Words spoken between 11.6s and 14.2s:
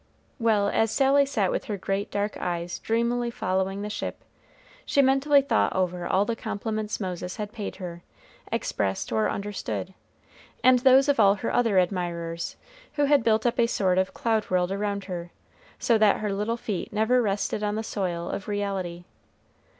admirers, who had built up a sort of